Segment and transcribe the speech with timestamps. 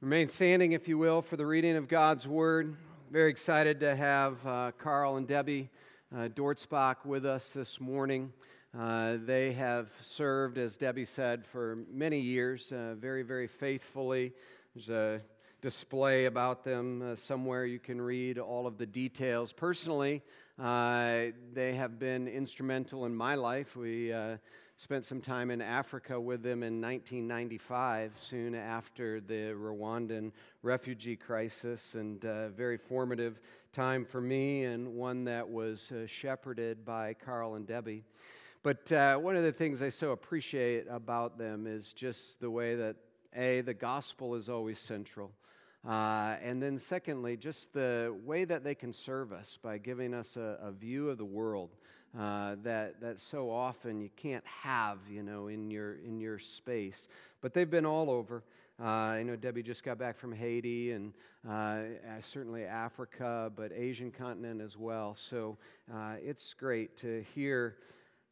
[0.00, 2.76] Remain standing, if you will, for the reading of God's Word.
[3.10, 5.70] Very excited to have uh, Karl and Debbie
[6.14, 8.32] uh, Dortzbach with us this morning.
[8.78, 14.32] Uh, they have served, as Debbie said, for many years, uh, very, very faithfully.
[14.74, 15.22] There's a
[15.62, 19.52] display about them uh, somewhere you can read all of the details.
[19.52, 20.22] Personally,
[20.58, 23.74] uh, they have been instrumental in my life.
[23.74, 24.36] We uh,
[24.76, 30.32] spent some time in Africa with them in 1995, soon after the Rwandan
[30.62, 33.38] refugee crisis, and a very formative
[33.72, 38.02] time for me, and one that was uh, shepherded by Karl and Debbie.
[38.62, 42.74] But uh, one of the things I so appreciate about them is just the way
[42.74, 42.96] that,
[43.36, 45.30] A, the gospel is always central.
[45.86, 50.36] Uh, and then, secondly, just the way that they can serve us by giving us
[50.36, 51.76] a, a view of the world
[52.18, 57.08] uh, that, that so often you can't have, you know, in your, in your space.
[57.40, 58.42] But they've been all over.
[58.80, 61.12] Uh, I know Debbie just got back from Haiti and
[61.48, 61.82] uh,
[62.22, 65.16] certainly Africa, but Asian continent as well.
[65.16, 65.56] So
[65.92, 67.76] uh, it's great to hear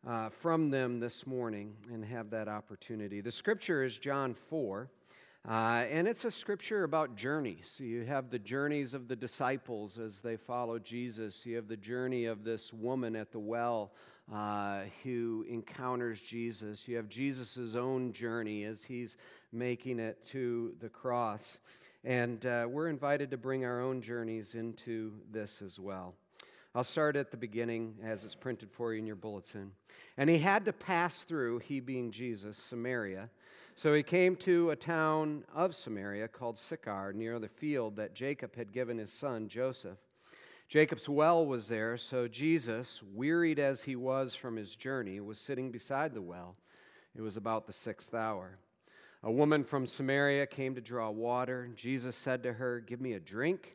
[0.06, 3.20] uh, from them this morning and have that opportunity.
[3.20, 4.88] The scripture is John 4.
[5.48, 7.74] Uh, and it's a scripture about journeys.
[7.78, 11.44] You have the journeys of the disciples as they follow Jesus.
[11.44, 13.90] You have the journey of this woman at the well
[14.32, 16.86] uh, who encounters Jesus.
[16.86, 19.16] You have Jesus' own journey as he's
[19.52, 21.58] making it to the cross.
[22.04, 26.14] And uh, we're invited to bring our own journeys into this as well.
[26.74, 29.72] I'll start at the beginning as it's printed for you in your bulletin.
[30.16, 33.28] And he had to pass through, he being Jesus, Samaria.
[33.74, 38.56] So he came to a town of Samaria called Sychar, near the field that Jacob
[38.56, 39.98] had given his son Joseph.
[40.66, 45.70] Jacob's well was there, so Jesus, wearied as he was from his journey, was sitting
[45.70, 46.56] beside the well.
[47.14, 48.56] It was about the sixth hour.
[49.22, 51.68] A woman from Samaria came to draw water.
[51.76, 53.74] Jesus said to her, Give me a drink.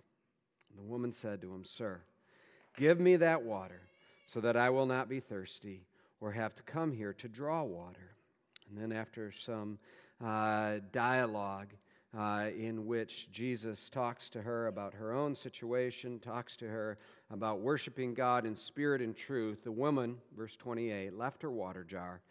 [0.71, 2.01] And the woman said to him, Sir,
[2.77, 3.81] give me that water,
[4.25, 5.85] so that I will not be thirsty
[6.19, 8.15] or have to come here to draw water.
[8.69, 9.79] And then, after some
[10.23, 11.73] uh, dialogue
[12.17, 16.97] uh, in which Jesus talks to her about her own situation, talks to her
[17.29, 22.21] about worshiping God in spirit and truth, the woman, verse 28, left her water jar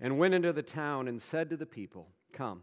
[0.00, 2.62] and went into the town and said to the people, Come,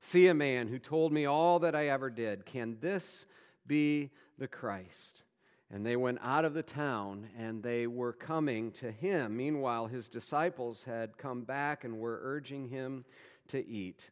[0.00, 2.46] see a man who told me all that I ever did.
[2.46, 3.26] Can this
[3.66, 5.22] be the Christ?
[5.70, 9.36] And they went out of the town and they were coming to him.
[9.36, 13.04] Meanwhile, his disciples had come back and were urging him
[13.48, 14.10] to eat.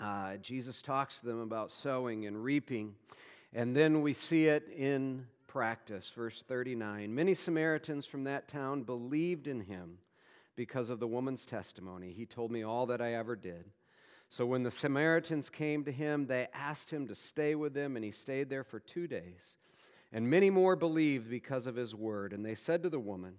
[0.00, 2.94] Uh, Jesus talks to them about sowing and reaping.
[3.52, 6.10] And then we see it in practice.
[6.14, 9.98] Verse 39 Many Samaritans from that town believed in him
[10.56, 12.12] because of the woman's testimony.
[12.12, 13.64] He told me all that I ever did.
[14.30, 18.04] So when the Samaritans came to him, they asked him to stay with them, and
[18.04, 19.56] he stayed there for two days.
[20.12, 22.32] And many more believed because of his word.
[22.32, 23.34] And they said to the woman,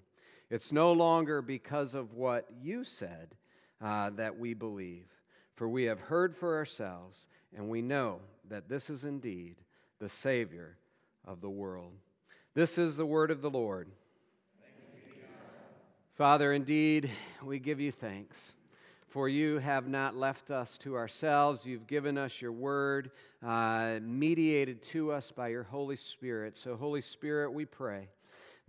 [0.50, 3.36] It's no longer because of what you said
[3.82, 5.08] uh, that we believe,
[5.56, 8.20] for we have heard for ourselves, and we know
[8.50, 9.56] that this is indeed
[10.00, 10.78] the Savior
[11.26, 11.94] of the world.
[12.54, 13.88] This is the word of the Lord.
[16.16, 17.10] Father, indeed,
[17.42, 18.54] we give you thanks.
[19.12, 21.66] For you have not left us to ourselves.
[21.66, 23.12] You've given us your word,
[23.46, 26.58] uh, mediated to us by your Holy Spirit.
[26.58, 28.08] So, Holy Spirit, we pray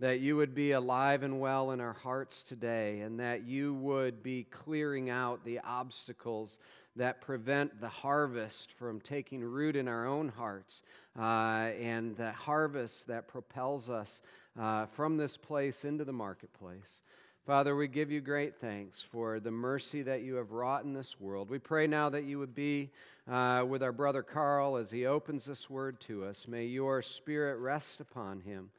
[0.01, 4.21] that you would be alive and well in our hearts today, and that you would
[4.21, 6.59] be clearing out the obstacles
[6.97, 10.81] that prevent the harvest from taking root in our own hearts,
[11.17, 14.21] uh, and the harvest that propels us
[14.59, 17.01] uh, from this place into the marketplace.
[17.45, 21.19] Father, we give you great thanks for the mercy that you have wrought in this
[21.19, 21.49] world.
[21.49, 22.89] We pray now that you would be
[23.29, 26.47] uh, with our brother Karl as he opens this word to us.
[26.47, 28.69] May your spirit rest upon him.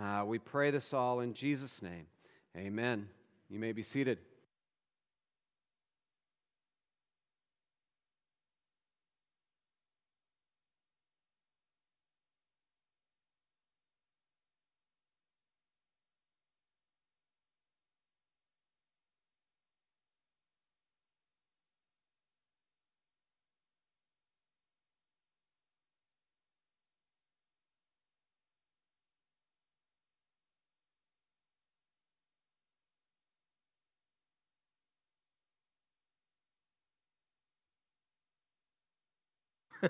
[0.00, 2.06] Uh, we pray this all in Jesus' name.
[2.56, 3.08] Amen.
[3.50, 4.16] You may be seated.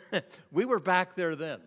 [0.52, 1.60] we were back there then.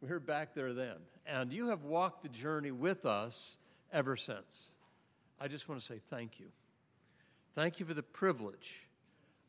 [0.00, 0.96] We were back there then.
[1.26, 3.56] And you have walked the journey with us
[3.92, 4.72] ever since.
[5.40, 6.46] I just want to say thank you.
[7.54, 8.74] Thank you for the privilege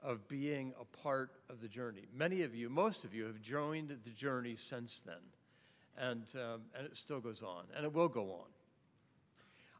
[0.03, 2.03] of being a part of the journey.
[2.15, 5.15] Many of you, most of you, have joined the journey since then.
[5.97, 8.47] And, um, and it still goes on, and it will go on.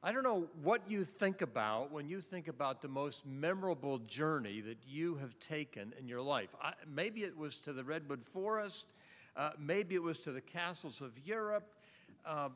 [0.06, 4.60] I don't know what you think about when you think about the most memorable journey
[4.60, 6.50] that you have taken in your life.
[6.62, 8.88] I, maybe it was to the Redwood Forest,
[9.38, 11.74] uh, maybe it was to the castles of Europe,
[12.26, 12.50] uh,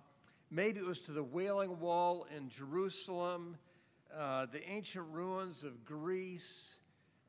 [0.52, 3.56] maybe it was to the Wailing Wall in Jerusalem,
[4.14, 6.80] uh, the ancient ruins of Greece.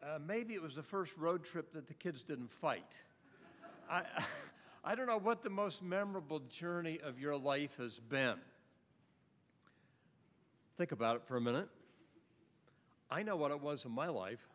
[0.03, 2.91] Uh, maybe it was the first road trip that the kids didn't fight.
[3.89, 4.03] I,
[4.85, 8.39] I don't know what the most memorable journey of your life has been.
[10.79, 11.69] Think about it for a minute.
[13.11, 14.47] I know what it was in my life.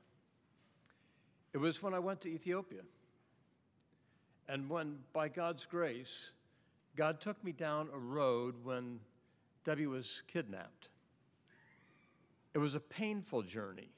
[1.52, 2.82] It was when I went to Ethiopia.
[4.48, 6.32] And when, by God's grace,
[6.96, 9.00] God took me down a road when
[9.66, 10.88] Debbie was kidnapped.
[12.54, 13.90] It was a painful journey.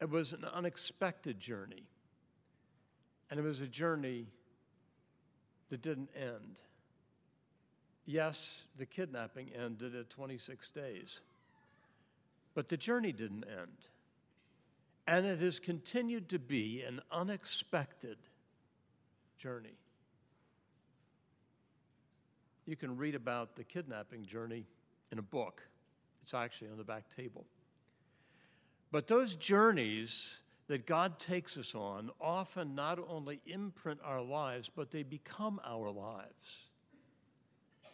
[0.00, 1.82] It was an unexpected journey.
[3.30, 4.26] And it was a journey
[5.70, 6.58] that didn't end.
[8.10, 11.20] Yes, the kidnapping ended at 26 days,
[12.54, 13.76] but the journey didn't end.
[15.06, 18.16] And it has continued to be an unexpected
[19.36, 19.76] journey.
[22.64, 24.64] You can read about the kidnapping journey
[25.12, 25.60] in a book,
[26.22, 27.44] it's actually on the back table.
[28.90, 30.38] But those journeys
[30.68, 35.90] that God takes us on often not only imprint our lives, but they become our
[35.90, 36.67] lives.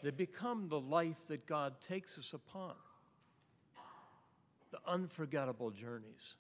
[0.04, 2.74] They become the life that God takes us upon,
[4.70, 6.34] the unforgettable journeys.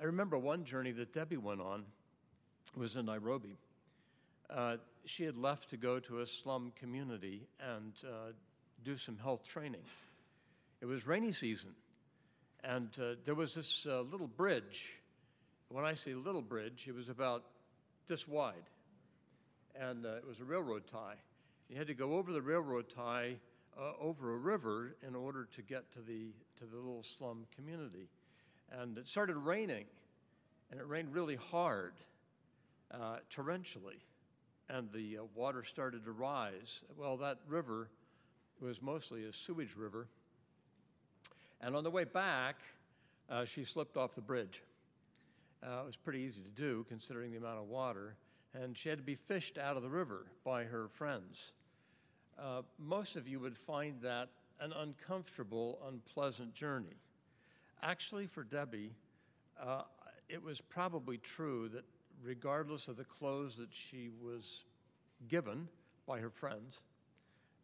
[0.00, 1.84] I remember one journey that Debbie went on
[2.76, 3.56] was in Nairobi.
[4.50, 8.32] Uh, she had left to go to a slum community and uh,
[8.84, 9.84] do some health training.
[10.80, 11.70] It was rainy season,
[12.64, 14.88] and uh, there was this uh, little bridge.
[15.68, 17.44] When I say little bridge, it was about
[18.08, 18.64] this wide
[19.78, 21.16] and uh, it was a railroad tie.
[21.68, 23.36] You had to go over the railroad tie
[23.78, 28.08] uh, over a river in order to get to the to the little slum community.
[28.70, 29.84] And it started raining,
[30.70, 31.92] and it rained really hard,
[32.90, 34.00] uh, torrentially,
[34.68, 36.80] and the uh, water started to rise.
[36.96, 37.88] Well, that river
[38.60, 40.06] was mostly a sewage river.
[41.60, 42.56] And on the way back,
[43.30, 44.62] uh, she slipped off the bridge.
[45.62, 48.14] Uh, it was pretty easy to do considering the amount of water
[48.54, 51.52] and she had to be fished out of the river by her friends.
[52.38, 54.28] Uh, most of you would find that
[54.60, 56.96] an uncomfortable, unpleasant journey.
[57.82, 58.92] Actually, for Debbie,
[59.60, 59.82] uh,
[60.28, 61.84] it was probably true that
[62.22, 64.64] regardless of the clothes that she was
[65.28, 65.68] given
[66.06, 66.78] by her friends,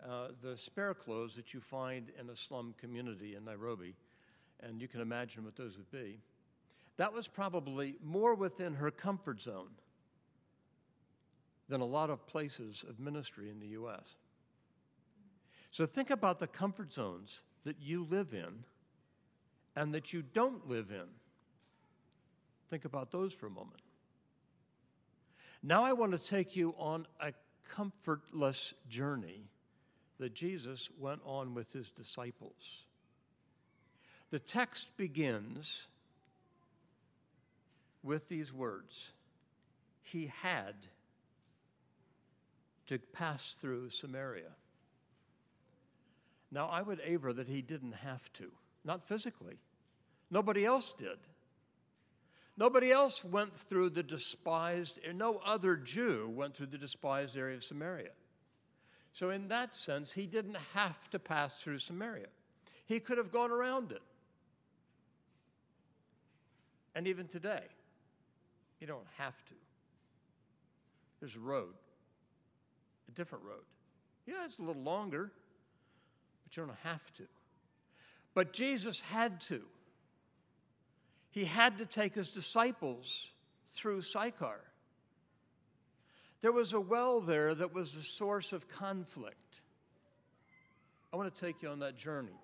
[0.08, 3.94] uh, the spare clothes that you find in a slum community in Nairobi,
[4.60, 6.18] and you can imagine what those would be,
[6.96, 9.70] that was probably more within her comfort zone
[11.68, 14.04] than a lot of places of ministry in the U.S.
[15.70, 18.64] So think about the comfort zones that you live in
[19.76, 21.06] and that you don't live in.
[22.70, 23.80] Think about those for a moment.
[25.62, 27.32] Now I want to take you on a
[27.74, 29.44] comfortless journey
[30.18, 32.84] that Jesus went on with his disciples.
[34.30, 35.86] The text begins
[38.02, 39.10] with these words
[40.02, 40.74] He had
[42.88, 44.50] to pass through Samaria.
[46.50, 48.50] Now, I would aver that he didn't have to,
[48.84, 49.58] not physically.
[50.30, 51.18] Nobody else did.
[52.56, 57.64] Nobody else went through the despised, no other Jew went through the despised area of
[57.64, 58.10] Samaria.
[59.12, 62.26] So, in that sense, he didn't have to pass through Samaria.
[62.86, 64.02] He could have gone around it.
[66.94, 67.62] And even today,
[68.80, 69.54] you don't have to.
[71.20, 71.74] There's a road,
[73.08, 73.64] a different road.
[74.26, 75.32] Yeah, it's a little longer,
[76.44, 77.24] but you don't have to.
[78.34, 79.62] But Jesus had to.
[81.30, 83.30] He had to take his disciples
[83.76, 84.60] through Sychar.
[86.40, 89.36] There was a well there that was a source of conflict.
[91.12, 92.38] I want to take you on that journey.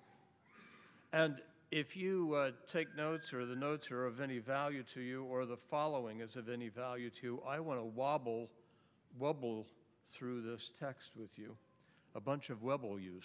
[1.13, 1.41] And
[1.71, 5.47] if you uh, take notes or the notes are of any value to you or
[5.47, 8.49] the following is of any value to you, I want to wobble,
[9.19, 9.67] wobble
[10.19, 11.57] through this text with you,
[12.15, 13.25] a bunch of W's.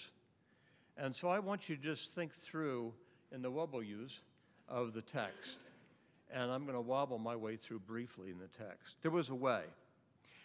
[0.98, 2.94] And so I want you to just think through
[3.32, 4.20] in the W's
[4.68, 5.60] of the text.
[6.32, 8.96] And I'm going to wobble my way through briefly in the text.
[9.02, 9.64] There was a way.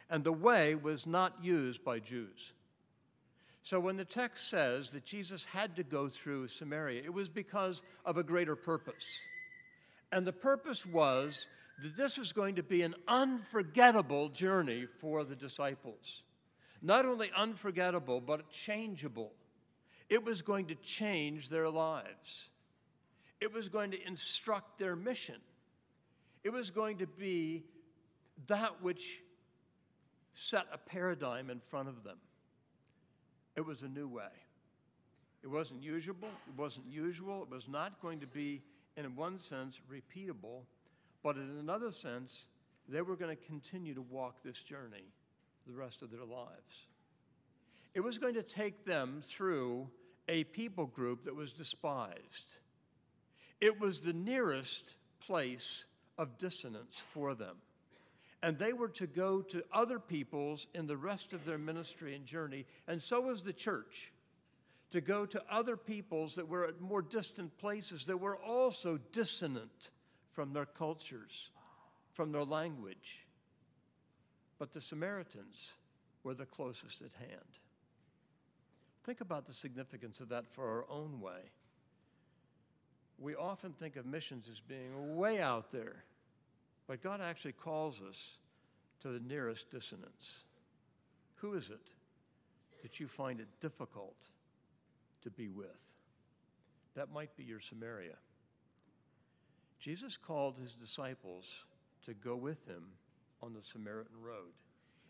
[0.08, 2.52] And the way was not used by Jews.
[3.62, 7.82] So when the text says that Jesus had to go through Samaria, it was because
[8.04, 9.06] of a greater purpose.
[10.12, 11.46] And the purpose was
[11.82, 16.22] that this was going to be an unforgettable journey for the disciples.
[16.84, 19.32] Not only unforgettable, but changeable.
[20.10, 22.48] It was going to change their lives,
[23.40, 25.40] it was going to instruct their mission.
[26.44, 27.64] It was going to be
[28.48, 29.22] that which
[30.34, 32.18] set a paradigm in front of them.
[33.56, 34.34] It was a new way.
[35.42, 38.60] It wasn't usual, it wasn't usual, it was not going to be,
[38.98, 40.64] in one sense, repeatable,
[41.22, 42.44] but in another sense,
[42.90, 45.04] they were going to continue to walk this journey
[45.66, 46.86] the rest of their lives.
[47.94, 49.88] It was going to take them through
[50.28, 52.54] a people group that was despised.
[53.60, 54.94] It was the nearest
[55.26, 55.84] place
[56.18, 57.56] of dissonance for them
[58.44, 62.26] and they were to go to other peoples in the rest of their ministry and
[62.26, 64.12] journey, and so was the church
[64.90, 69.90] to go to other peoples that were at more distant places that were also dissonant
[70.34, 71.48] from their cultures,
[72.12, 73.23] from their language.
[74.58, 75.72] But the Samaritans
[76.22, 77.58] were the closest at hand.
[79.04, 81.40] Think about the significance of that for our own way.
[83.18, 86.04] We often think of missions as being way out there
[86.86, 88.38] but God actually calls us
[89.02, 90.44] to the nearest dissonance.
[91.36, 91.86] Who is it
[92.82, 94.16] that you find it difficult
[95.22, 95.66] to be with?
[96.94, 98.16] That might be your Samaria.
[99.80, 101.44] Jesus called his disciples
[102.06, 102.84] to go with him
[103.44, 104.52] on the Samaritan road.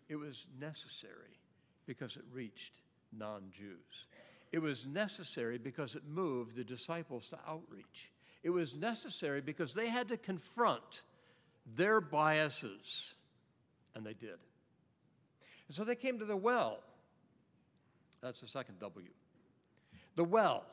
[0.09, 1.39] It was necessary
[1.87, 2.81] because it reached
[3.17, 4.07] non Jews.
[4.53, 8.11] It was necessary because it moved the disciples to outreach.
[8.43, 11.03] It was necessary because they had to confront
[11.77, 13.15] their biases.
[13.95, 14.39] And they did.
[15.69, 16.79] And so they came to the well.
[18.21, 19.09] That's the second W.
[20.17, 20.65] The well.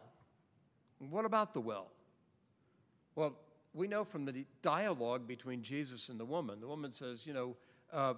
[1.09, 1.87] What about the well?
[3.15, 3.35] Well,
[3.73, 7.55] we know from the dialogue between Jesus and the woman, the woman says, You know,
[7.91, 8.13] uh,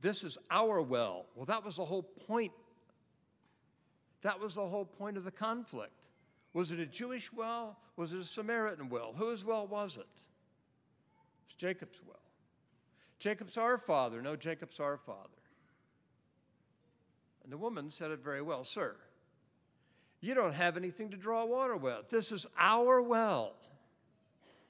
[0.00, 1.26] this is our well.
[1.34, 2.52] Well, that was the whole point.
[4.22, 5.92] That was the whole point of the conflict.
[6.54, 7.76] Was it a Jewish well?
[7.96, 9.12] Was it a Samaritan well?
[9.16, 10.06] Whose well was it?
[11.46, 12.16] It's Jacob's well.
[13.18, 14.22] Jacob's our father.
[14.22, 15.28] No, Jacob's our father.
[17.42, 18.96] And the woman said it very well Sir,
[20.20, 22.08] you don't have anything to draw water with.
[22.10, 23.52] This is our well.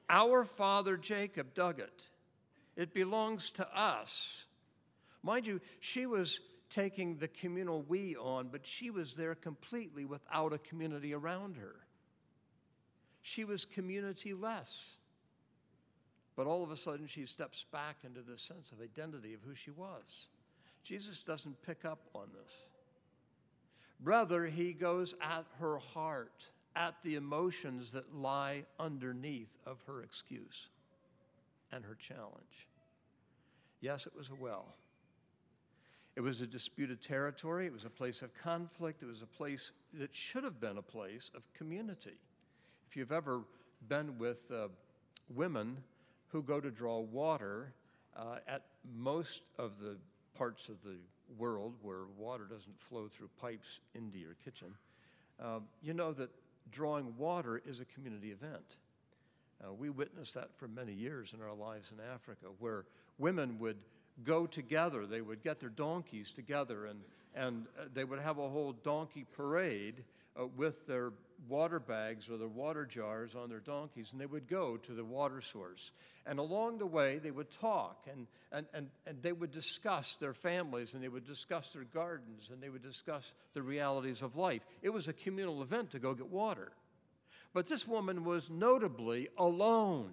[0.09, 2.09] Our father Jacob dug it,
[2.77, 4.45] it belongs to us.
[5.23, 10.53] Mind you, she was taking the communal we on, but she was there completely without
[10.53, 11.77] a community around her.
[13.23, 14.71] She was community less.
[16.37, 19.55] But all of a sudden, she steps back into the sense of identity of who
[19.55, 20.29] she was.
[20.83, 22.53] Jesus doesn't pick up on this.
[24.03, 26.45] Rather, he goes at her heart,
[26.77, 30.69] at the emotions that lie underneath of her excuse
[31.73, 32.69] and her challenge.
[33.81, 34.75] Yes, it was a well.
[36.17, 37.67] It was a disputed territory.
[37.67, 39.03] It was a place of conflict.
[39.03, 42.19] It was a place that should have been a place of community.
[42.89, 43.43] If you've ever
[43.89, 44.69] been with uh,
[45.35, 45.77] women
[46.29, 47.73] who go to draw water
[48.17, 48.63] uh, at
[48.97, 49.97] most of the
[50.37, 50.97] parts of the
[51.37, 54.69] world where water doesn't flow through pipes into your kitchen,
[55.43, 56.31] uh, you know that
[56.71, 58.77] drawing water is a community event.
[59.65, 62.85] Uh, we witnessed that for many years in our lives in Africa, where
[63.19, 63.77] women would
[64.23, 65.07] go together.
[65.07, 67.01] They would get their donkeys together and,
[67.35, 70.05] and uh, they would have a whole donkey parade
[70.39, 71.13] uh, with their
[71.49, 75.05] water bags or their water jars on their donkeys, and they would go to the
[75.05, 75.91] water source.
[76.27, 80.33] And along the way, they would talk and, and, and, and they would discuss their
[80.33, 84.63] families and they would discuss their gardens and they would discuss the realities of life.
[84.83, 86.73] It was a communal event to go get water.
[87.53, 90.11] But this woman was notably alone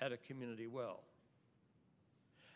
[0.00, 1.00] at a community well.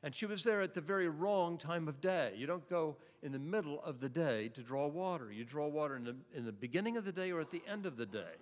[0.02, 2.32] And she was there at the very wrong time of day.
[2.36, 5.30] You don't go in the middle of the day to draw water.
[5.30, 7.86] You draw water in the, in the beginning of the day or at the end
[7.86, 8.36] of the day.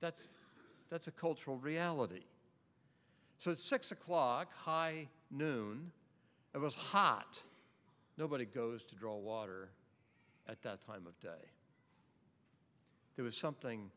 [0.00, 0.28] That's,
[0.90, 2.24] that's a cultural reality.
[3.38, 5.90] So it's six o'clock, high noon.
[6.54, 7.38] It was hot.
[8.18, 9.70] Nobody goes to draw water
[10.48, 11.44] at that time of day.
[13.16, 13.90] There was something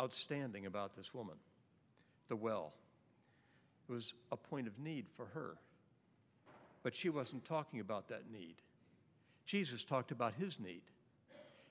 [0.00, 1.36] outstanding about this woman,
[2.28, 2.72] the well.
[3.88, 5.56] It was a point of need for her.
[6.82, 8.56] But she wasn't talking about that need.
[9.46, 10.82] Jesus talked about his need.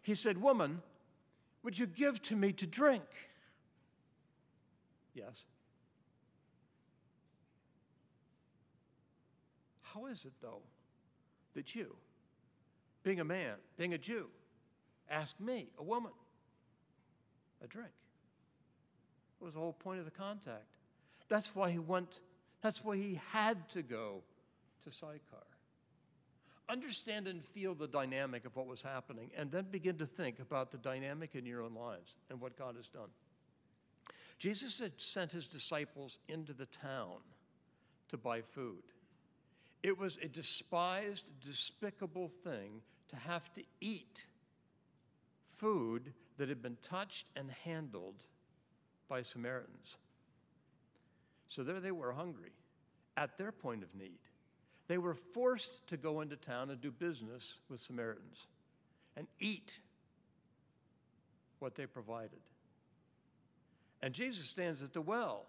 [0.01, 0.81] He said, Woman,
[1.63, 3.03] would you give to me to drink?
[5.13, 5.45] Yes.
[9.81, 10.61] How is it, though,
[11.53, 11.95] that you,
[13.03, 14.27] being a man, being a Jew,
[15.09, 16.11] ask me, a woman,
[17.63, 17.91] a drink?
[19.39, 20.65] It was the whole point of the contact.
[21.29, 22.19] That's why he went,
[22.61, 24.21] that's why he had to go
[24.83, 25.45] to Sychar.
[26.73, 30.71] Understand and feel the dynamic of what was happening, and then begin to think about
[30.71, 33.09] the dynamic in your own lives and what God has done.
[34.39, 37.17] Jesus had sent his disciples into the town
[38.09, 38.81] to buy food.
[39.83, 44.25] It was a despised, despicable thing to have to eat
[45.57, 48.15] food that had been touched and handled
[49.07, 49.97] by Samaritans.
[51.49, 52.51] So there they were, hungry,
[53.15, 54.17] at their point of need.
[54.87, 58.37] They were forced to go into town and do business with Samaritans
[59.15, 59.79] and eat
[61.59, 62.39] what they provided.
[64.01, 65.45] And Jesus stands at the well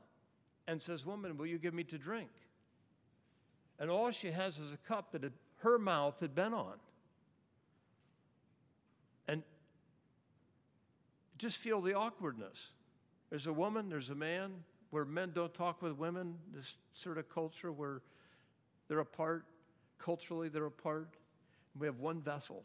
[0.68, 2.30] and says, Woman, will you give me to drink?
[3.80, 6.74] And all she has is a cup that had, her mouth had been on.
[9.26, 9.42] And
[11.38, 12.68] just feel the awkwardness.
[13.30, 14.52] There's a woman, there's a man,
[14.90, 18.02] where men don't talk with women, this sort of culture where
[18.88, 19.44] they're apart,
[19.98, 21.08] culturally, they're apart.
[21.78, 22.62] We have one vessel.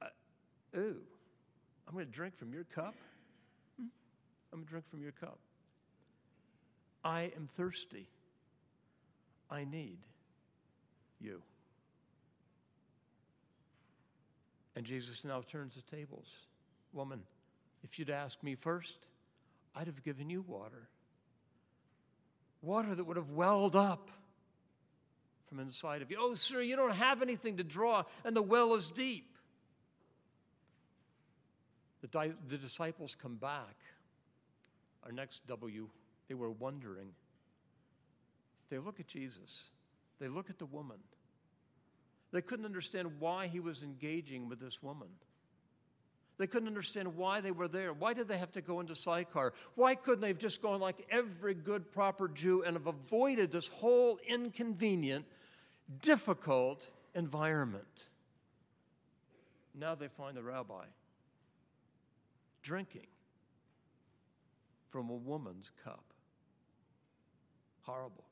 [0.00, 0.06] Uh,
[0.76, 0.96] ooh,
[1.86, 2.94] I'm going to drink from your cup?
[3.78, 5.38] I'm going to drink from your cup.
[7.04, 8.08] I am thirsty.
[9.50, 9.98] I need
[11.20, 11.40] you.
[14.76, 16.28] And Jesus now turns the tables.
[16.92, 17.22] Woman,
[17.82, 18.98] if you'd asked me first,
[19.74, 20.88] I'd have given you water.
[22.68, 24.10] Water that would have welled up
[25.48, 26.18] from inside of you.
[26.20, 29.38] Oh, sir, you don't have anything to draw, and the well is deep.
[32.02, 33.74] The, di- the disciples come back.
[35.02, 35.88] Our next W,
[36.28, 37.08] they were wondering.
[38.68, 39.62] They look at Jesus,
[40.20, 40.98] they look at the woman.
[42.32, 45.08] They couldn't understand why he was engaging with this woman.
[46.38, 47.92] They couldn't understand why they were there.
[47.92, 49.52] Why did they have to go into Sychar?
[49.74, 53.66] Why couldn't they have just gone like every good, proper Jew and have avoided this
[53.66, 55.24] whole inconvenient,
[56.00, 57.84] difficult environment?
[59.74, 60.84] Now they find the rabbi
[62.62, 63.06] drinking
[64.90, 66.04] from a woman's cup.
[67.82, 68.24] Horrible.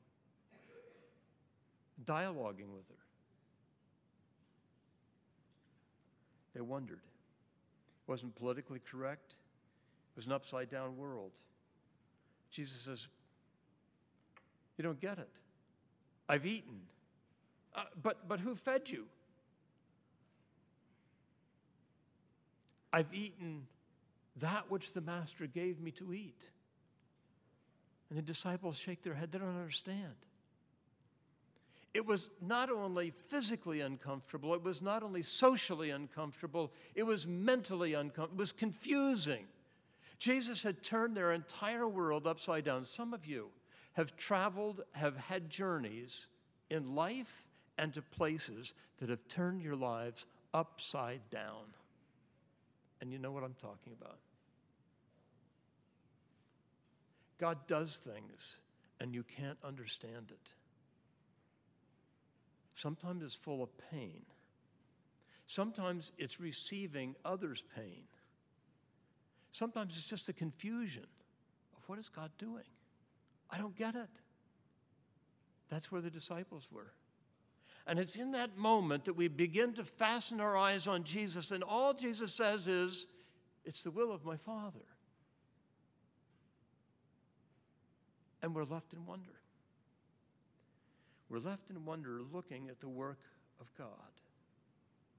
[2.05, 3.03] Dialoguing with her.
[6.53, 6.99] They wondered
[8.07, 9.31] wasn't politically correct.
[9.31, 11.31] It was an upside down world.
[12.51, 13.07] Jesus says,
[14.77, 15.29] You don't get it.
[16.27, 16.81] I've eaten.
[17.75, 19.05] Uh, but, but who fed you?
[22.91, 23.67] I've eaten
[24.41, 26.41] that which the Master gave me to eat.
[28.09, 30.15] And the disciples shake their head, they don't understand.
[31.97, 37.95] It was not only physically uncomfortable, it was not only socially uncomfortable, it was mentally
[37.95, 39.47] uncomfortable, it was confusing.
[40.19, 42.85] Jesus had turned their entire world upside down.
[42.85, 43.47] Some of you
[43.93, 46.27] have traveled, have had journeys
[46.69, 47.47] in life
[47.79, 51.63] and to places that have turned your lives upside down.
[53.01, 54.19] And you know what I'm talking about.
[57.39, 58.59] God does things,
[58.99, 60.51] and you can't understand it.
[62.77, 64.23] Sometimes it's full of pain.
[65.47, 68.03] Sometimes it's receiving others' pain.
[69.51, 71.05] Sometimes it's just a confusion
[71.75, 72.65] of what is God doing?
[73.49, 74.09] I don't get it.
[75.69, 76.91] That's where the disciples were.
[77.87, 81.63] And it's in that moment that we begin to fasten our eyes on Jesus, and
[81.63, 83.07] all Jesus says is,
[83.65, 84.85] It's the will of my Father.
[88.43, 89.31] And we're left in wonder.
[91.29, 93.19] We're left in wonder looking at the work
[93.59, 93.87] of God.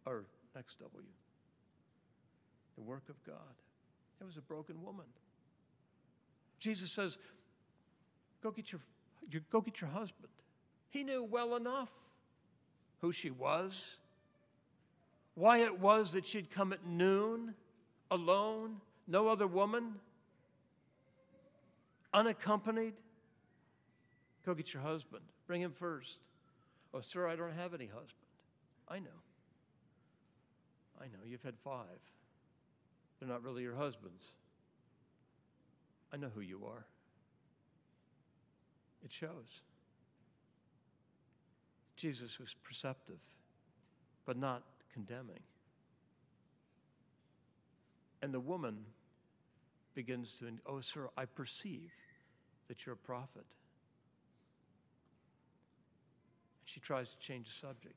[0.07, 1.05] Or next W.
[2.77, 3.55] the work of God.
[4.21, 5.05] It was a broken woman.
[6.59, 7.17] Jesus says,
[8.43, 8.81] Go get your,
[9.51, 10.29] go get your husband.
[10.91, 11.91] He knew well enough
[13.01, 13.73] who she was,
[15.35, 17.55] why it was that she'd come at noon
[18.11, 19.95] alone, no other woman,
[22.13, 22.95] unaccompanied.
[24.49, 25.23] Go get your husband.
[25.47, 26.17] Bring him first.
[26.95, 28.15] Oh, sir, I don't have any husband.
[28.89, 29.21] I know.
[30.99, 31.19] I know.
[31.27, 32.01] You've had five.
[33.21, 34.25] They're not really your husbands.
[36.15, 36.87] I know who you are.
[39.05, 39.61] It shows.
[41.97, 43.21] Jesus was perceptive,
[44.25, 44.63] but not
[44.95, 45.43] condemning.
[48.23, 48.79] And the woman
[49.93, 51.91] begins to, oh, sir, I perceive
[52.69, 53.45] that you're a prophet.
[56.79, 57.97] She tries to change the subject.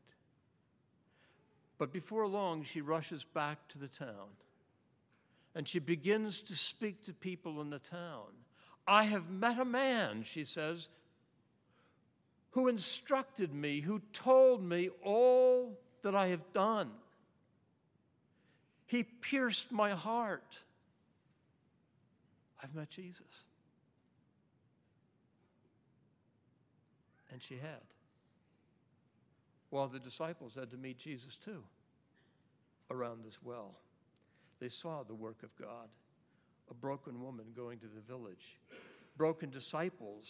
[1.78, 4.30] But before long, she rushes back to the town
[5.54, 8.26] and she begins to speak to people in the town.
[8.88, 10.88] I have met a man, she says,
[12.52, 16.90] who instructed me, who told me all that I have done.
[18.88, 20.58] He pierced my heart.
[22.64, 23.22] I've met Jesus.
[27.32, 27.82] And she had.
[29.72, 31.64] Well, the disciples had to meet Jesus too
[32.92, 33.76] around this well.
[34.60, 35.88] They saw the work of God
[36.70, 38.58] a broken woman going to the village,
[39.18, 40.26] broken disciples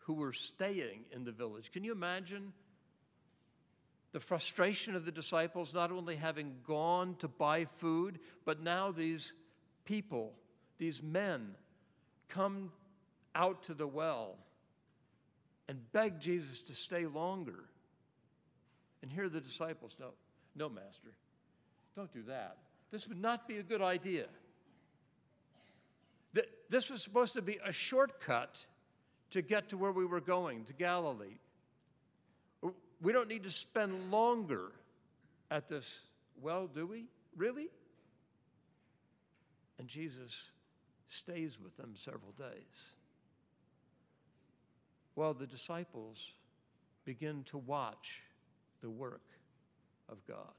[0.00, 1.72] who were staying in the village.
[1.72, 2.52] Can you imagine
[4.12, 9.32] the frustration of the disciples not only having gone to buy food, but now these
[9.84, 10.32] people,
[10.78, 11.54] these men,
[12.28, 12.70] come
[13.34, 14.36] out to the well
[15.68, 17.64] and beg Jesus to stay longer.
[19.02, 20.10] And here the disciples, no,
[20.54, 21.12] no, Master,
[21.94, 22.56] don't do that.
[22.90, 24.26] This would not be a good idea.
[26.68, 28.64] This was supposed to be a shortcut
[29.30, 31.38] to get to where we were going, to Galilee.
[33.00, 34.72] We don't need to spend longer
[35.50, 35.86] at this
[36.42, 37.04] well, do we?
[37.36, 37.68] Really?
[39.78, 40.34] And Jesus
[41.08, 42.46] stays with them several days.
[45.14, 46.18] Well, the disciples
[47.04, 48.22] begin to watch
[48.82, 49.22] the work
[50.08, 50.54] of God.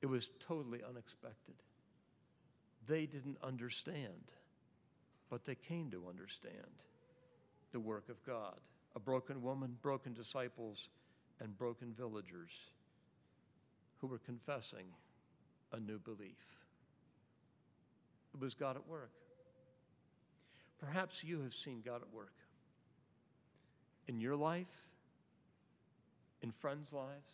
[0.00, 1.54] It was totally unexpected.
[2.88, 4.32] They didn't understand,
[5.30, 6.54] but they came to understand
[7.72, 8.54] the work of God.
[8.96, 10.78] A broken woman, broken disciples,
[11.40, 12.50] and broken villagers
[14.00, 14.86] who were confessing
[15.72, 16.36] a new belief.
[18.34, 19.10] It was God at work.
[20.80, 22.32] Perhaps you have seen God at work
[24.06, 24.66] in your life,
[26.42, 27.30] in friends' lives,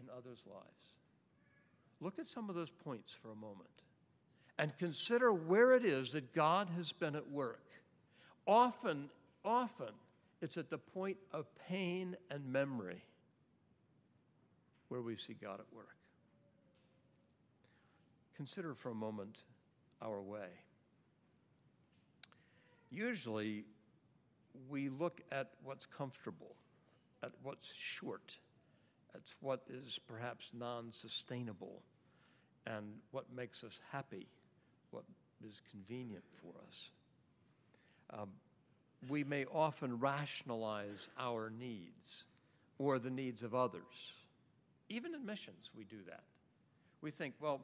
[0.00, 0.64] in others' lives.
[2.00, 3.68] Look at some of those points for a moment
[4.58, 7.64] and consider where it is that God has been at work.
[8.46, 9.10] Often,
[9.44, 9.92] often,
[10.42, 13.02] it's at the point of pain and memory
[14.88, 15.96] where we see God at work.
[18.36, 19.36] Consider for a moment
[20.02, 20.48] our way.
[22.90, 23.64] Usually,
[24.68, 26.56] we look at what's comfortable,
[27.22, 28.36] at what's short,
[29.14, 31.82] at what is perhaps non sustainable,
[32.66, 34.26] and what makes us happy,
[34.90, 35.04] what
[35.46, 38.20] is convenient for us.
[38.20, 38.28] Um,
[39.08, 42.24] we may often rationalize our needs
[42.78, 43.82] or the needs of others.
[44.88, 46.22] Even in missions, we do that.
[47.00, 47.60] We think, well,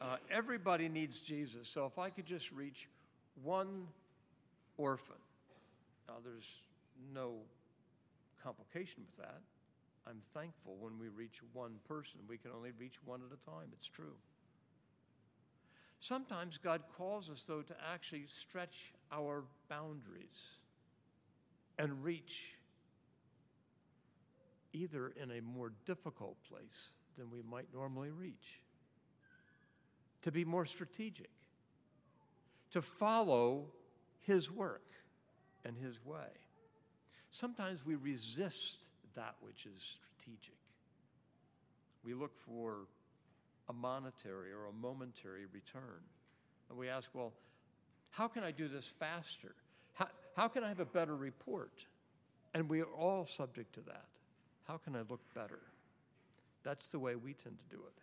[0.00, 2.88] uh, everybody needs Jesus, so if I could just reach
[3.42, 3.86] one
[4.76, 5.16] orphan,
[6.08, 6.48] now there's
[7.14, 7.34] no
[8.44, 9.40] complication with that.
[10.06, 12.20] I'm thankful when we reach one person.
[12.28, 13.68] We can only reach one at a time.
[13.72, 14.16] It's true.
[16.00, 20.36] Sometimes God calls us, though, to actually stretch our boundaries
[21.78, 22.52] and reach
[24.74, 28.60] either in a more difficult place than we might normally reach,
[30.22, 31.30] to be more strategic,
[32.72, 33.66] to follow
[34.20, 34.84] His work
[35.64, 36.28] and His way.
[37.34, 38.76] Sometimes we resist
[39.16, 40.54] that which is strategic.
[42.04, 42.86] We look for
[43.68, 46.00] a monetary or a momentary return.
[46.68, 47.32] And we ask, well,
[48.10, 49.52] how can I do this faster?
[49.94, 51.72] How, how can I have a better report?
[52.54, 54.06] And we are all subject to that.
[54.68, 55.58] How can I look better?
[56.62, 58.02] That's the way we tend to do it.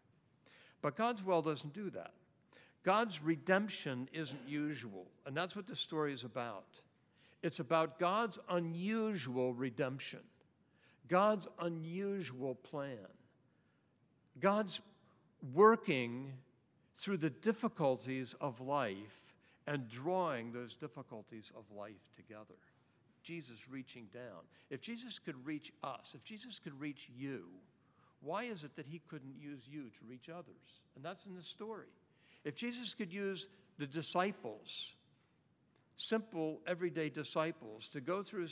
[0.82, 2.12] But God's well doesn't do that.
[2.84, 6.65] God's redemption isn't usual, and that's what the story is about.
[7.43, 10.21] It's about God's unusual redemption,
[11.08, 12.97] God's unusual plan,
[14.39, 14.80] God's
[15.54, 16.32] working
[16.97, 19.34] through the difficulties of life
[19.67, 22.58] and drawing those difficulties of life together.
[23.23, 24.41] Jesus reaching down.
[24.69, 27.45] If Jesus could reach us, if Jesus could reach you,
[28.21, 30.82] why is it that he couldn't use you to reach others?
[30.95, 31.88] And that's in the story.
[32.43, 34.93] If Jesus could use the disciples,
[36.10, 38.48] simple, everyday disciples, to go through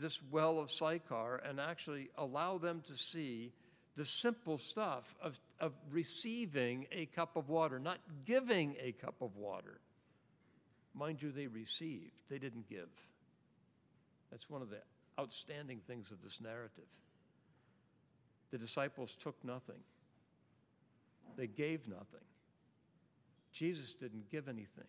[0.00, 3.52] this well of Sychar and actually allow them to see
[3.96, 9.36] the simple stuff of, of receiving a cup of water, not giving a cup of
[9.36, 9.80] water.
[10.94, 12.88] Mind you, they received, they didn't give.
[14.30, 14.80] That's one of the
[15.18, 16.84] outstanding things of this narrative.
[18.50, 19.80] The disciples took nothing,
[21.36, 22.04] they gave nothing.
[23.52, 24.84] Jesus didn't give anything.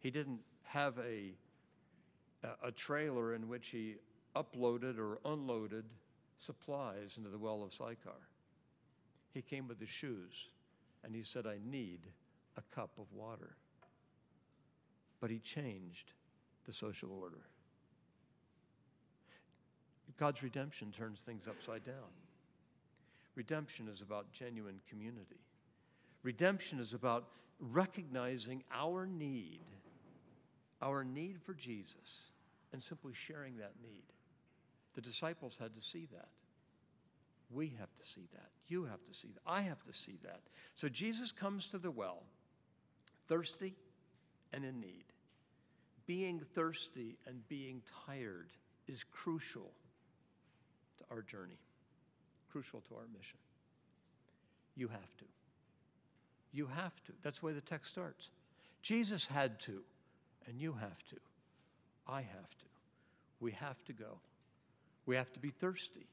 [0.00, 1.32] He didn't have a,
[2.64, 3.96] a, trailer in which he
[4.34, 5.84] uploaded or unloaded
[6.44, 8.20] supplies into the well of Sychar.
[9.32, 10.32] He came with his shoes
[11.04, 12.00] and he said, I need
[12.56, 13.56] a cup of water.
[15.20, 16.12] But he changed
[16.66, 17.42] the social order.
[20.18, 22.10] God's redemption turns things upside down.
[23.34, 25.40] Redemption is about genuine community.
[26.22, 27.28] Redemption is about
[27.60, 29.60] recognizing our need,
[30.82, 32.30] our need for Jesus,
[32.72, 34.02] and simply sharing that need.
[34.94, 36.28] The disciples had to see that.
[37.50, 38.50] We have to see that.
[38.68, 39.42] You have to see that.
[39.46, 40.40] I have to see that.
[40.74, 42.22] So Jesus comes to the well,
[43.28, 43.74] thirsty
[44.52, 45.04] and in need.
[46.06, 48.48] Being thirsty and being tired
[48.88, 49.70] is crucial
[50.98, 51.58] to our journey,
[52.50, 53.38] crucial to our mission.
[54.76, 55.24] You have to.
[56.52, 57.12] You have to.
[57.22, 58.30] That's the way the text starts.
[58.82, 59.82] Jesus had to,
[60.46, 61.16] and you have to.
[62.06, 62.66] I have to.
[63.40, 64.18] We have to go.
[65.06, 66.06] We have to be thirsty.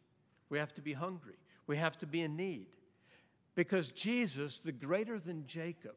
[0.50, 1.38] We have to be hungry.
[1.68, 2.68] We have to be in need.
[3.56, 5.96] Because Jesus, the greater than Jacob,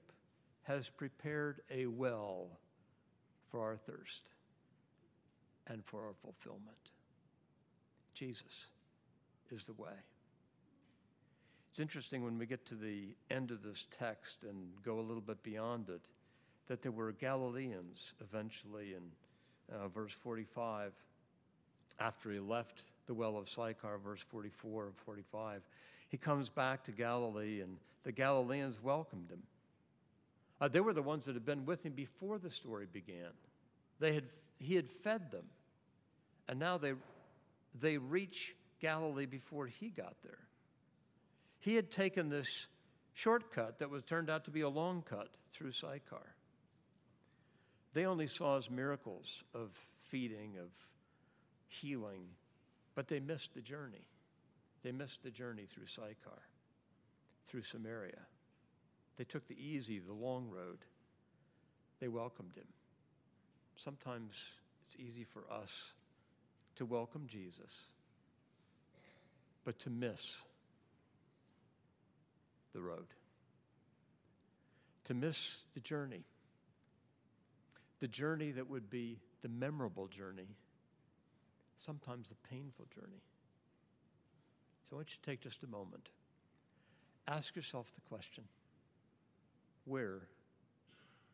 [0.62, 2.49] has prepared a well
[3.51, 4.25] for our thirst
[5.66, 6.77] and for our fulfillment.
[8.14, 8.66] Jesus
[9.51, 9.92] is the way.
[11.70, 15.20] It's interesting when we get to the end of this text and go a little
[15.20, 16.01] bit beyond it
[16.68, 19.02] that there were Galileans eventually in
[19.74, 20.92] uh, verse 45
[21.98, 25.62] after he left the well of Sychar, verse 44 and 45.
[26.09, 29.42] He comes back to Galilee, and the Galileans welcomed him.
[30.61, 33.31] Uh, they were the ones that had been with him before the story began.
[34.00, 34.24] They had,
[34.59, 35.44] he had fed them,
[36.48, 36.94] and now they,
[37.81, 40.38] they reach Galilee before he got there.
[41.61, 42.66] He had taken this
[43.14, 46.36] shortcut that was turned out to be a long cut through Sychar.
[47.96, 49.70] They only saw his miracles of
[50.11, 50.68] feeding, of
[51.68, 52.24] healing,
[52.94, 54.06] but they missed the journey.
[54.82, 56.42] They missed the journey through Sychar,
[57.48, 58.18] through Samaria.
[59.16, 60.76] They took the easy, the long road.
[61.98, 62.66] They welcomed him.
[63.76, 64.35] Sometimes
[64.87, 65.70] it's easy for us
[66.74, 67.72] to welcome Jesus,
[69.64, 70.37] but to miss
[72.74, 73.06] the road,
[75.06, 75.38] to miss
[75.72, 76.26] the journey,
[78.00, 80.56] the journey that would be the memorable journey
[81.78, 83.22] sometimes the painful journey.
[84.88, 86.09] So I want you to take just a moment.
[87.28, 88.44] Ask yourself the question
[89.85, 90.22] where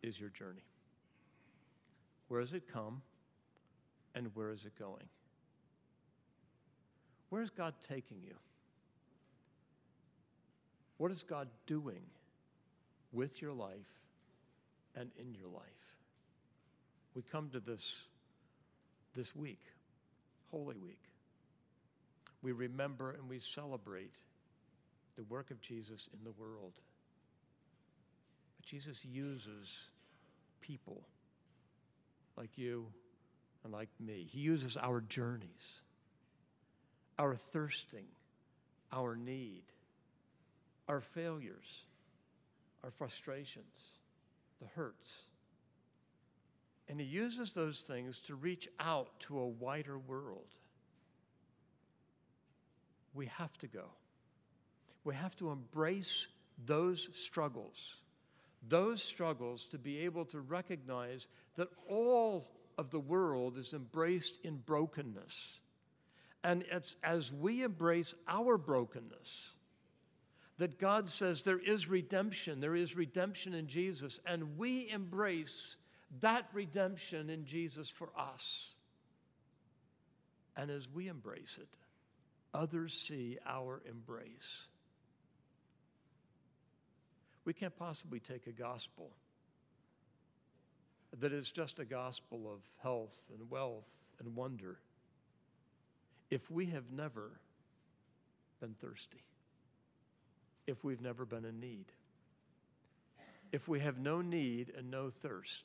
[0.02, 0.64] is your journey?
[2.28, 3.02] Where has it come
[4.14, 5.08] and where is it going?
[7.28, 8.34] Where is God taking you?
[10.98, 12.02] What is God doing
[13.12, 13.76] with your life
[14.94, 15.91] and in your life?
[17.14, 17.84] We come to this
[19.14, 19.60] this week
[20.50, 21.00] Holy Week,
[22.42, 24.12] we remember and we celebrate
[25.16, 26.72] the work of Jesus in the world.
[28.58, 29.68] But Jesus uses
[30.60, 31.02] people
[32.36, 32.86] like you
[33.64, 34.28] and like me.
[34.30, 35.80] He uses our journeys,
[37.18, 38.06] our thirsting,
[38.92, 39.64] our need,
[40.88, 41.66] our failures,
[42.84, 43.76] our frustrations,
[44.60, 45.08] the hurts
[46.88, 50.48] and he uses those things to reach out to a wider world.
[53.14, 53.84] We have to go.
[55.04, 56.26] We have to embrace
[56.66, 57.96] those struggles,
[58.68, 64.56] those struggles to be able to recognize that all of the world is embraced in
[64.58, 65.58] brokenness.
[66.44, 69.52] And it's as we embrace our brokenness
[70.58, 75.76] that God says there is redemption, there is redemption in Jesus, and we embrace
[76.20, 78.74] that redemption in Jesus for us.
[80.56, 81.68] And as we embrace it,
[82.52, 84.58] others see our embrace.
[87.44, 89.10] We can't possibly take a gospel
[91.20, 93.84] that is just a gospel of health and wealth
[94.18, 94.78] and wonder
[96.30, 97.30] if we have never
[98.60, 99.22] been thirsty,
[100.66, 101.84] if we've never been in need,
[103.50, 105.64] if we have no need and no thirst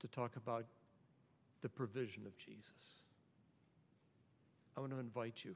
[0.00, 0.64] to talk about
[1.62, 2.64] the provision of Jesus.
[4.76, 5.54] I want to invite you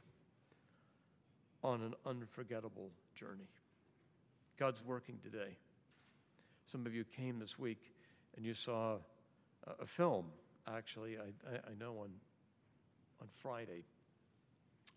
[1.63, 3.49] on an unforgettable journey.
[4.59, 5.57] God's working today.
[6.67, 7.93] Some of you came this week
[8.37, 8.97] and you saw
[9.81, 10.27] a, film,
[10.67, 12.11] actually, I, I, know on,
[13.21, 13.85] on Friday,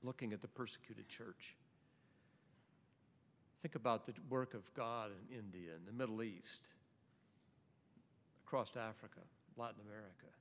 [0.03, 1.55] looking at the persecuted church.
[3.61, 6.61] Think about the work of God in India and the Middle East,
[8.45, 9.19] across Africa,
[9.57, 10.31] Latin America.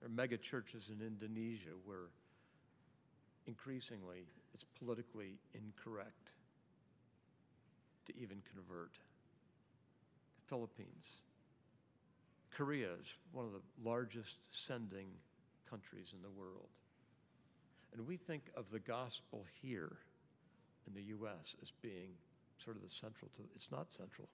[0.00, 2.10] There are mega churches in Indonesia where
[3.46, 6.32] increasingly it's politically incorrect
[8.06, 8.92] to even convert.
[10.36, 11.06] The Philippines.
[12.50, 15.08] Korea is one of the largest sending
[15.70, 16.68] countries in the world.
[17.92, 19.96] And we think of the gospel here
[20.86, 21.54] in the U.S.
[21.62, 22.10] as being
[22.64, 24.28] sort of the central to it's not central.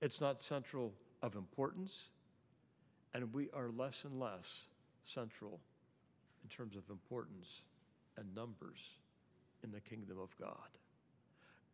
[0.00, 2.08] It's not central of importance,
[3.14, 4.46] and we are less and less
[5.04, 5.60] central
[6.42, 7.48] in terms of importance
[8.16, 8.78] and numbers
[9.62, 10.78] in the kingdom of God.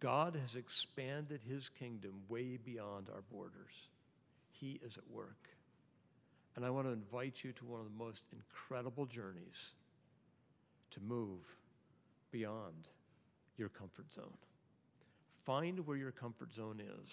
[0.01, 3.73] God has expanded his kingdom way beyond our borders.
[4.53, 5.49] He is at work.
[6.57, 9.57] And I want to invite you to one of the most incredible journeys
[10.93, 11.41] to move
[12.31, 12.89] beyond
[13.57, 14.37] your comfort zone.
[15.45, 17.11] Find where your comfort zone is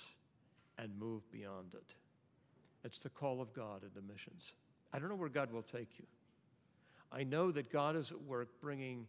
[0.77, 1.93] and move beyond it.
[2.85, 4.53] It's the call of God into missions.
[4.93, 6.05] I don't know where God will take you.
[7.11, 9.07] I know that God is at work bringing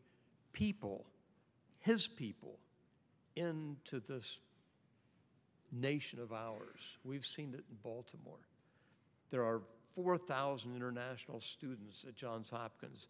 [0.53, 1.05] people,
[1.81, 2.59] His people,
[3.37, 4.39] into this
[5.71, 6.81] nation of ours.
[7.05, 8.41] We've seen it in Baltimore.
[9.31, 9.61] There are
[9.95, 13.07] 4,000 international students at Johns Hopkins,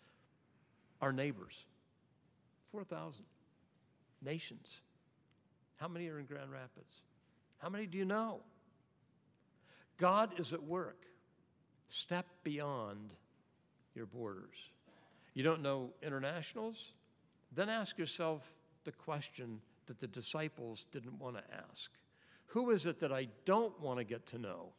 [1.00, 1.54] our neighbors.
[2.72, 3.24] 4,000
[4.20, 4.80] nations.
[5.76, 7.02] How many are in Grand Rapids?
[7.58, 8.40] How many do you know?
[9.98, 11.04] God is at work.
[11.88, 13.10] Step beyond
[13.94, 14.56] your borders.
[15.34, 16.92] You don't know internationals?
[17.54, 18.42] Then ask yourself
[18.84, 21.90] the question that the disciples didn't want to ask
[22.46, 24.72] Who is it that I don't want to get to know?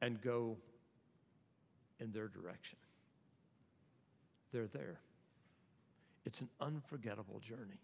[0.00, 0.56] And go
[2.00, 2.78] in their direction.
[4.52, 5.00] They're there.
[6.24, 7.80] It's an unforgettable journey.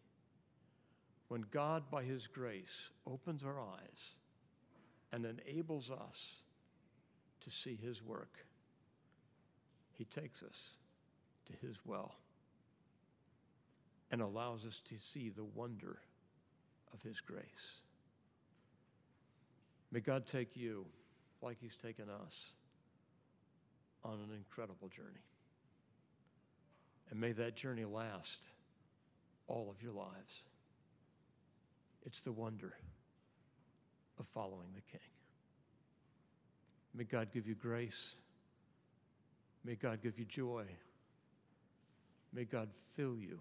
[1.29, 4.15] When God, by His grace, opens our eyes
[5.15, 6.19] and enables us
[7.45, 8.37] to see His work,
[9.97, 10.57] He takes us
[11.47, 12.17] to His well
[14.11, 15.99] and allows us to see the wonder
[16.93, 17.45] of His grace.
[19.93, 20.85] May God take you
[21.41, 22.35] like He's taken us
[24.03, 25.25] on an incredible journey.
[27.11, 28.41] And may that journey last
[29.47, 30.43] all of your lives.
[32.05, 32.75] It's the wonder
[34.19, 35.01] of following the King.
[36.95, 38.17] May God give you grace.
[39.65, 40.65] May God give you joy.
[42.33, 43.41] May God fill you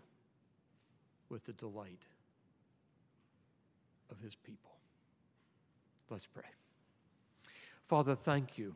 [1.29, 2.01] with the delight
[4.09, 4.71] of his people.
[6.09, 6.43] Let's pray.
[7.87, 8.75] Father, thank you.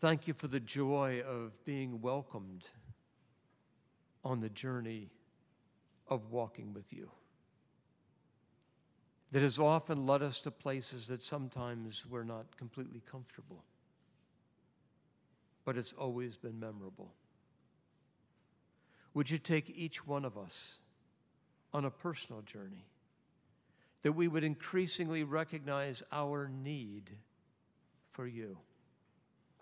[0.00, 2.64] Thank you for the joy of being welcomed
[4.24, 5.10] on the journey
[6.08, 7.10] of walking with you.
[9.32, 13.64] That has often led us to places that sometimes we're not completely comfortable,
[15.64, 17.12] but it's always been memorable.
[19.14, 20.78] Would you take each one of us
[21.72, 22.84] on a personal journey?
[24.02, 27.10] That we would increasingly recognize our need
[28.12, 28.56] for you,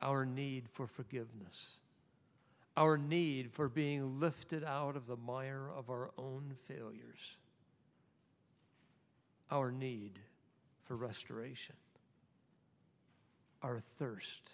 [0.03, 1.79] our need for forgiveness,
[2.77, 7.37] our need for being lifted out of the mire of our own failures,
[9.55, 10.19] our need
[10.89, 11.77] for restoration,
[13.63, 14.51] our thirst.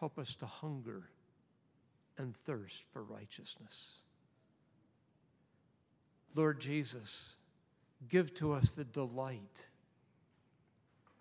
[0.00, 1.02] Help us to hunger
[2.16, 3.92] and thirst for righteousness.
[6.34, 7.36] Lord Jesus,
[8.08, 9.66] give to us the delight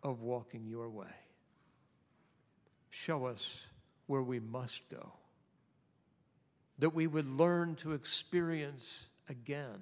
[0.01, 1.13] of walking your way.
[2.89, 3.65] Show us
[4.07, 5.11] where we must go,
[6.79, 9.81] that we would learn to experience again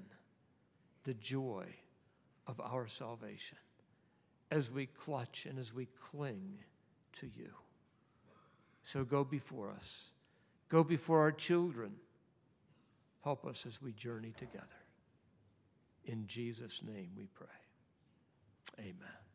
[1.04, 1.68] the joy
[2.50, 3.58] of our salvation
[4.52, 6.58] as we clutch and as we cling
[7.20, 7.52] to you.
[8.84, 10.10] So go before us
[10.70, 11.92] Go before our children.
[13.24, 14.66] Help us as we journey together.
[16.06, 17.48] In Jesus' name we pray.
[18.80, 19.29] Amen.